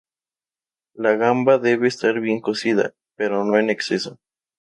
La 0.95 1.15
gamba 1.15 1.59
debe 1.59 1.87
estar 1.87 2.19
bien 2.19 2.41
cocida, 2.41 2.95
pero 3.15 3.45
no 3.45 3.59
en 3.59 3.69
exceso. 3.69 4.17